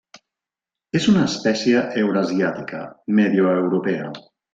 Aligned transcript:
És 0.99 1.03
una 1.11 1.25
espècie 1.31 1.83
eurasiàtica, 2.03 2.79
medioeuropea. 3.21 4.09